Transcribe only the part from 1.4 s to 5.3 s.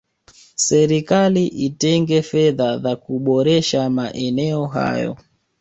itenge fedha za kuboresha maene hayo